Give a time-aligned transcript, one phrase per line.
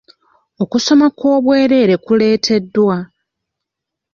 [0.63, 2.95] Okusoma okwobwereere kuleeteddwa.